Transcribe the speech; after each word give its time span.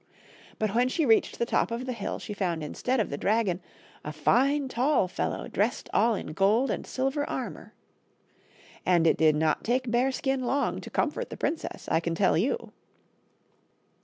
But 0.57 0.73
when 0.73 0.89
she 0.89 1.05
reached 1.05 1.37
the 1.37 1.45
top 1.45 1.69
of 1.69 1.85
the 1.85 1.93
hill 1.93 2.17
she 2.17 2.33
found 2.33 2.63
instead 2.63 2.99
of 2.99 3.11
the 3.11 3.19
dragon 3.19 3.61
a 4.03 4.11
fine 4.11 4.67
tall 4.67 5.07
fellow 5.07 5.47
dressed 5.47 5.91
all 5.93 6.15
in 6.15 6.33
gold 6.33 6.71
and 6.71 6.87
silver 6.87 7.23
armor. 7.29 7.75
And 8.83 9.05
it 9.05 9.15
did 9.15 9.35
not 9.35 9.63
take 9.63 9.91
Bearskin 9.91 10.43
long 10.43 10.81
to 10.81 10.89
comfort 10.89 11.29
the 11.29 11.37
princess, 11.37 11.87
I 11.91 11.99
can 11.99 12.15
tell 12.15 12.35
you. 12.35 12.71